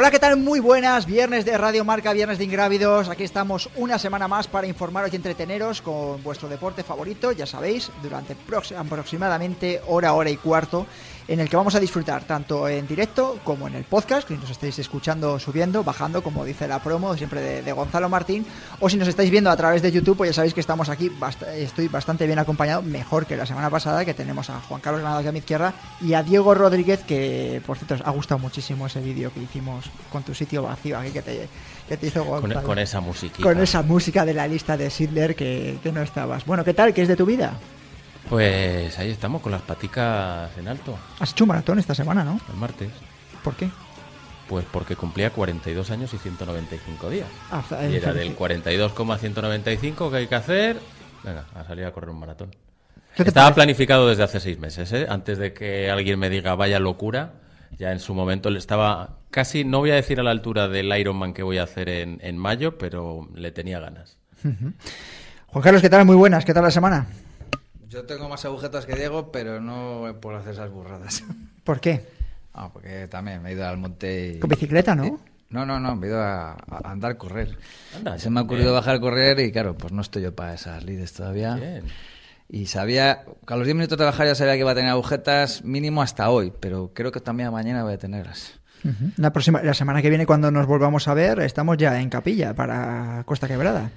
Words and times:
Hola, 0.00 0.10
¿qué 0.10 0.18
tal? 0.18 0.38
Muy 0.38 0.60
buenas, 0.60 1.04
viernes 1.04 1.44
de 1.44 1.58
Radio 1.58 1.84
Marca, 1.84 2.14
viernes 2.14 2.38
de 2.38 2.44
Ingrávidos. 2.44 3.10
Aquí 3.10 3.22
estamos 3.22 3.68
una 3.76 3.98
semana 3.98 4.28
más 4.28 4.46
para 4.46 4.66
informaros 4.66 5.12
y 5.12 5.16
entreteneros 5.16 5.82
con 5.82 6.22
vuestro 6.22 6.48
deporte 6.48 6.82
favorito, 6.82 7.32
ya 7.32 7.44
sabéis, 7.44 7.92
durante 8.02 8.34
aproximadamente 8.78 9.82
hora, 9.88 10.14
hora 10.14 10.30
y 10.30 10.38
cuarto 10.38 10.86
en 11.28 11.38
el 11.38 11.48
que 11.48 11.56
vamos 11.56 11.76
a 11.76 11.80
disfrutar 11.80 12.24
tanto 12.24 12.66
en 12.68 12.88
directo 12.88 13.38
como 13.44 13.68
en 13.68 13.76
el 13.76 13.84
podcast, 13.84 14.26
que 14.26 14.36
nos 14.36 14.50
estáis 14.50 14.78
escuchando 14.80 15.38
subiendo, 15.38 15.84
bajando, 15.84 16.24
como 16.24 16.44
dice 16.44 16.66
la 16.66 16.80
promo 16.80 17.16
siempre 17.16 17.62
de, 17.62 17.72
Gonzalo 17.72 18.08
Martín, 18.08 18.44
o 18.80 18.88
si 18.90 18.96
nos 18.96 19.06
estáis 19.06 19.30
viendo 19.30 19.48
a 19.48 19.56
través 19.56 19.80
de 19.80 19.92
YouTube, 19.92 20.16
pues 20.16 20.30
ya 20.30 20.34
sabéis 20.34 20.54
que 20.54 20.60
estamos 20.60 20.88
aquí, 20.88 21.08
estoy 21.54 21.86
bastante 21.86 22.26
bien 22.26 22.40
acompañado, 22.40 22.82
mejor 22.82 23.26
que 23.26 23.36
la 23.36 23.46
semana 23.46 23.70
pasada, 23.70 24.04
que 24.04 24.12
tenemos 24.12 24.50
a 24.50 24.60
Juan 24.60 24.80
Carlos 24.80 25.02
Granado 25.02 25.20
aquí 25.20 25.28
a 25.28 25.32
mi 25.32 25.38
izquierda 25.38 25.74
y 26.00 26.14
a 26.14 26.24
Diego 26.24 26.52
Rodríguez, 26.52 27.04
que 27.04 27.62
por 27.64 27.76
cierto 27.76 27.94
os 27.94 28.00
ha 28.00 28.10
gustado 28.10 28.40
muchísimo 28.40 28.86
ese 28.86 29.00
vídeo 29.00 29.32
que 29.32 29.40
hicimos 29.40 29.89
con 30.10 30.22
tu 30.22 30.34
sitio 30.34 30.62
vacío 30.62 30.98
aquí 30.98 31.10
que 31.10 31.22
te, 31.22 31.48
que 31.88 31.96
te 31.96 32.06
hizo 32.06 32.24
Gonzalo. 32.24 32.62
Con, 32.62 32.78
esa 32.78 33.00
música. 33.00 33.42
Con 33.42 33.60
esa 33.60 33.82
música 33.82 34.24
de 34.24 34.34
la 34.34 34.46
lista 34.46 34.76
de 34.76 34.90
Sidler 34.90 35.34
que, 35.34 35.78
que 35.82 35.92
no 35.92 36.02
estabas. 36.02 36.44
Bueno, 36.46 36.64
¿qué 36.64 36.74
tal? 36.74 36.92
¿Qué 36.94 37.02
es 37.02 37.08
de 37.08 37.16
tu 37.16 37.26
vida? 37.26 37.54
Pues 38.28 38.98
ahí 38.98 39.10
estamos, 39.10 39.42
con 39.42 39.52
las 39.52 39.62
paticas 39.62 40.50
en 40.56 40.68
alto. 40.68 40.96
Has 41.18 41.32
hecho 41.32 41.44
un 41.44 41.48
maratón 41.48 41.78
esta 41.78 41.94
semana, 41.94 42.22
¿no? 42.22 42.40
El 42.52 42.56
martes. 42.56 42.90
¿Por 43.42 43.56
qué? 43.56 43.68
Pues 44.48 44.64
porque 44.70 44.96
cumplía 44.96 45.30
42 45.30 45.90
años 45.90 46.12
y 46.12 46.18
195 46.18 47.10
días. 47.10 47.28
Ah, 47.50 47.62
y 47.88 47.96
era 47.96 48.12
del 48.12 48.34
42,195 48.34 50.10
que 50.10 50.16
hay 50.16 50.26
que 50.26 50.34
hacer. 50.34 50.80
Venga, 51.22 51.46
a 51.54 51.64
salir 51.64 51.84
a 51.84 51.92
correr 51.92 52.10
un 52.10 52.18
maratón. 52.18 52.54
Estaba 53.16 53.54
planificado 53.54 54.08
desde 54.08 54.22
hace 54.22 54.40
seis 54.40 54.58
meses, 54.58 54.92
¿eh? 54.92 55.06
Antes 55.08 55.38
de 55.38 55.52
que 55.52 55.90
alguien 55.90 56.18
me 56.18 56.30
diga 56.30 56.54
vaya 56.54 56.78
locura, 56.78 57.32
ya 57.78 57.92
en 57.92 58.00
su 58.00 58.14
momento 58.14 58.50
le 58.50 58.58
estaba 58.58 59.18
casi, 59.30 59.64
no 59.64 59.78
voy 59.78 59.90
a 59.90 59.94
decir 59.94 60.20
a 60.20 60.22
la 60.22 60.30
altura 60.30 60.68
del 60.68 60.96
Ironman 60.96 61.32
que 61.32 61.42
voy 61.42 61.58
a 61.58 61.64
hacer 61.64 61.88
en, 61.88 62.18
en 62.22 62.36
mayo, 62.36 62.78
pero 62.78 63.28
le 63.34 63.52
tenía 63.52 63.80
ganas. 63.80 64.16
Juan 64.42 65.62
Carlos, 65.62 65.82
¿qué 65.82 65.90
tal? 65.90 66.04
Muy 66.04 66.16
buenas, 66.16 66.44
¿qué 66.44 66.54
tal 66.54 66.64
la 66.64 66.70
semana? 66.70 67.06
Yo 67.88 68.04
tengo 68.04 68.28
más 68.28 68.44
agujetas 68.44 68.86
que 68.86 68.94
Diego, 68.94 69.32
pero 69.32 69.60
no 69.60 70.20
por 70.20 70.34
hacer 70.34 70.52
esas 70.52 70.70
burradas. 70.70 71.24
¿Por 71.64 71.80
qué? 71.80 72.06
Ah, 72.54 72.70
porque 72.72 73.08
también 73.08 73.42
me 73.42 73.50
he 73.50 73.52
ido 73.54 73.66
al 73.66 73.78
monte. 73.78 74.38
¿Con 74.40 74.48
bicicleta, 74.48 74.94
no? 74.94 75.20
No, 75.50 75.66
no, 75.66 75.80
no, 75.80 75.96
me 75.96 76.06
he 76.06 76.10
ido 76.10 76.20
a, 76.20 76.56
andar, 76.84 77.16
correr. 77.16 77.58
Se 78.18 78.30
me 78.30 78.40
ha 78.40 78.42
ocurrido 78.44 78.72
bajar 78.72 78.96
a 78.96 79.00
correr 79.00 79.40
y 79.40 79.50
claro, 79.50 79.76
pues 79.76 79.92
no 79.92 80.02
estoy 80.02 80.22
yo 80.22 80.34
para 80.34 80.54
esas 80.54 80.84
lides 80.84 81.12
todavía. 81.12 81.54
Bien. 81.54 81.84
Y 82.52 82.66
sabía, 82.66 83.24
a 83.46 83.56
los 83.56 83.64
10 83.64 83.76
minutos 83.76 83.96
de 83.96 84.04
bajar 84.04 84.26
ya 84.26 84.34
sabía 84.34 84.54
que 84.54 84.60
iba 84.60 84.72
a 84.72 84.74
tener 84.74 84.90
agujetas 84.90 85.62
mínimo 85.64 86.02
hasta 86.02 86.28
hoy, 86.30 86.52
pero 86.58 86.90
creo 86.92 87.12
que 87.12 87.20
también 87.20 87.52
mañana 87.52 87.84
voy 87.84 87.92
a 87.92 87.98
tenerlas. 87.98 88.58
la, 89.16 89.32
próxima, 89.32 89.62
la 89.62 89.72
semana 89.72 90.02
que 90.02 90.08
viene, 90.08 90.26
cuando 90.26 90.50
nos 90.50 90.66
volvamos 90.66 91.06
a 91.06 91.14
ver, 91.14 91.38
estamos 91.40 91.76
ya 91.76 92.00
en 92.00 92.10
capilla 92.10 92.52
para 92.54 93.22
Costa 93.24 93.46
Quebrada. 93.46 93.92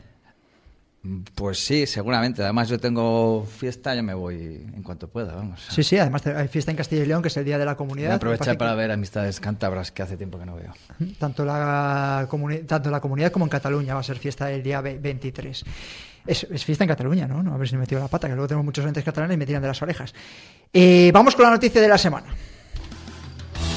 Pues 1.35 1.59
sí, 1.59 1.85
seguramente. 1.85 2.41
Además, 2.43 2.69
yo 2.69 2.79
tengo 2.79 3.45
fiesta, 3.45 3.93
yo 3.93 4.03
me 4.03 4.13
voy 4.13 4.65
en 4.73 4.83
cuanto 4.83 5.09
pueda, 5.09 5.35
vamos. 5.35 5.61
Sí, 5.69 5.83
sí, 5.83 5.97
además 5.97 6.25
hay 6.27 6.47
fiesta 6.47 6.71
en 6.71 6.77
Castilla 6.77 7.03
y 7.03 7.05
León, 7.05 7.21
que 7.21 7.27
es 7.27 7.35
el 7.35 7.43
Día 7.43 7.57
de 7.57 7.65
la 7.65 7.75
Comunidad. 7.75 8.07
Voy 8.07 8.13
a 8.13 8.15
aprovechar 8.15 8.57
para 8.57 8.73
ver 8.73 8.89
amistades 8.89 9.41
cántabras 9.41 9.91
que 9.91 10.01
hace 10.01 10.15
tiempo 10.15 10.39
que 10.39 10.45
no 10.45 10.55
veo. 10.55 10.73
Tanto 11.19 11.43
la, 11.43 12.27
tanto 12.65 12.89
la 12.89 13.01
comunidad 13.01 13.31
como 13.31 13.45
en 13.45 13.49
Cataluña 13.49 13.93
va 13.93 13.99
a 13.99 14.03
ser 14.03 14.17
fiesta 14.17 14.49
el 14.49 14.63
día 14.63 14.79
23. 14.79 15.65
Es, 16.25 16.47
fiesta 16.63 16.85
en 16.85 16.87
Cataluña, 16.87 17.27
¿no? 17.27 17.43
¿no? 17.43 17.53
A 17.53 17.57
ver 17.57 17.67
si 17.67 17.75
me 17.75 17.81
metido 17.81 17.99
la 17.99 18.07
pata, 18.07 18.29
que 18.29 18.35
luego 18.35 18.47
tenemos 18.47 18.63
muchos 18.63 18.85
entes 18.85 19.03
catalanes 19.03 19.35
y 19.35 19.37
me 19.37 19.45
tiran 19.45 19.61
de 19.61 19.67
las 19.67 19.81
orejas. 19.81 20.13
Eh, 20.71 21.11
vamos 21.13 21.35
con 21.35 21.43
la 21.43 21.51
noticia 21.51 21.81
de 21.81 21.87
la 21.89 21.97
semana. 21.97 22.27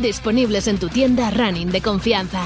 disponibles 0.00 0.68
en 0.68 0.78
tu 0.78 0.88
tienda 0.88 1.30
running 1.30 1.70
de 1.70 1.80
confianza. 1.80 2.42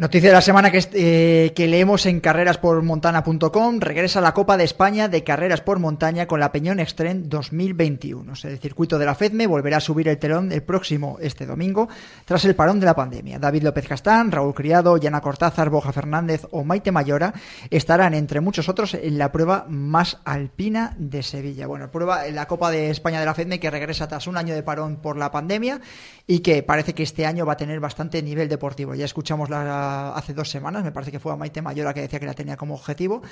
Noticia 0.00 0.30
de 0.30 0.34
la 0.34 0.40
semana 0.40 0.70
que, 0.70 0.82
eh, 0.94 1.52
que 1.54 1.68
leemos 1.68 2.06
en 2.06 2.20
carreraspormontana.com. 2.20 3.80
Regresa 3.80 4.22
la 4.22 4.32
Copa 4.32 4.56
de 4.56 4.64
España 4.64 5.08
de 5.08 5.22
Carreras 5.22 5.60
por 5.60 5.78
Montaña 5.78 6.26
con 6.26 6.40
la 6.40 6.52
Peñón 6.52 6.80
Extreme 6.80 7.24
2021. 7.26 8.32
el 8.44 8.58
circuito 8.58 8.98
de 8.98 9.04
la 9.04 9.14
FEDME 9.14 9.46
volverá 9.46 9.76
a 9.76 9.80
subir 9.80 10.08
el 10.08 10.16
telón 10.16 10.52
el 10.52 10.62
próximo, 10.62 11.18
este 11.20 11.44
domingo, 11.44 11.90
tras 12.24 12.46
el 12.46 12.54
parón 12.54 12.80
de 12.80 12.86
la 12.86 12.96
pandemia. 12.96 13.38
David 13.38 13.62
López 13.62 13.86
Castán, 13.86 14.32
Raúl 14.32 14.54
Criado, 14.54 14.96
Yana 14.96 15.20
Cortázar, 15.20 15.68
Boja 15.68 15.92
Fernández 15.92 16.46
o 16.50 16.64
Maite 16.64 16.92
Mayora 16.92 17.34
estarán, 17.68 18.14
entre 18.14 18.40
muchos 18.40 18.70
otros, 18.70 18.94
en 18.94 19.18
la 19.18 19.30
prueba 19.32 19.66
más 19.68 20.16
alpina 20.24 20.96
de 20.96 21.22
Sevilla. 21.22 21.66
Bueno, 21.66 21.90
prueba 21.90 22.26
en 22.26 22.36
la 22.36 22.46
Copa 22.46 22.70
de 22.70 22.88
España 22.88 23.20
de 23.20 23.26
la 23.26 23.34
FEDME 23.34 23.60
que 23.60 23.68
regresa 23.68 24.08
tras 24.08 24.26
un 24.26 24.38
año 24.38 24.54
de 24.54 24.62
parón 24.62 24.96
por 24.96 25.18
la 25.18 25.30
pandemia 25.30 25.82
y 26.26 26.38
que 26.38 26.62
parece 26.62 26.94
que 26.94 27.02
este 27.02 27.26
año 27.26 27.44
va 27.44 27.52
a 27.52 27.58
tener 27.58 27.80
bastante 27.80 28.22
nivel 28.22 28.48
deportivo. 28.48 28.94
Ya 28.94 29.04
escuchamos 29.04 29.50
la 29.50 29.89
hace 30.14 30.34
dos 30.34 30.50
semanas, 30.50 30.84
me 30.84 30.92
parece 30.92 31.10
que 31.10 31.18
fue 31.18 31.32
a 31.32 31.36
Maite 31.36 31.62
Mayora 31.62 31.94
que 31.94 32.00
decía 32.00 32.18
que 32.18 32.26
la 32.26 32.34
tenía 32.34 32.56
como 32.56 32.74
objetivo. 32.74 33.22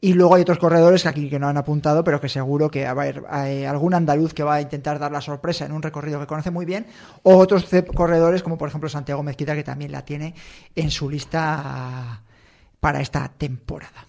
Y 0.00 0.14
luego 0.14 0.34
hay 0.34 0.42
otros 0.42 0.58
corredores 0.58 1.02
que 1.02 1.08
aquí 1.08 1.30
que 1.30 1.38
no 1.38 1.48
han 1.48 1.56
apuntado, 1.56 2.04
pero 2.04 2.20
que 2.20 2.28
seguro 2.28 2.70
que 2.70 2.84
va 2.84 2.88
a 2.88 3.42
haber 3.42 3.66
algún 3.66 3.94
andaluz 3.94 4.34
que 4.34 4.42
va 4.42 4.54
a 4.54 4.60
intentar 4.60 4.98
dar 4.98 5.12
la 5.12 5.20
sorpresa 5.20 5.64
en 5.66 5.72
un 5.72 5.82
recorrido 5.82 6.20
que 6.20 6.26
conoce 6.26 6.50
muy 6.50 6.64
bien, 6.64 6.86
o 7.22 7.36
otros 7.36 7.66
corredores 7.94 8.42
como 8.42 8.58
por 8.58 8.68
ejemplo 8.68 8.88
Santiago 8.88 9.22
Mezquita 9.22 9.54
que 9.54 9.64
también 9.64 9.92
la 9.92 10.04
tiene 10.04 10.34
en 10.74 10.90
su 10.90 11.10
lista 11.10 12.22
para 12.80 13.00
esta 13.00 13.28
temporada. 13.36 14.06